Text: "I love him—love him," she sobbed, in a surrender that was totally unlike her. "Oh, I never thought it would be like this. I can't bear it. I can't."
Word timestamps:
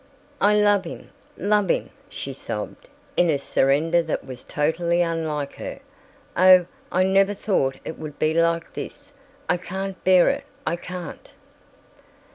"I 0.41 0.55
love 0.55 0.83
him—love 0.83 1.69
him," 1.69 1.91
she 2.09 2.33
sobbed, 2.33 2.87
in 3.15 3.29
a 3.29 3.37
surrender 3.37 4.01
that 4.01 4.25
was 4.25 4.43
totally 4.43 5.03
unlike 5.03 5.53
her. 5.57 5.79
"Oh, 6.35 6.65
I 6.91 7.03
never 7.03 7.35
thought 7.35 7.77
it 7.85 7.99
would 7.99 8.17
be 8.17 8.33
like 8.33 8.73
this. 8.73 9.11
I 9.47 9.57
can't 9.57 10.03
bear 10.03 10.27
it. 10.31 10.45
I 10.65 10.75
can't." 10.75 11.31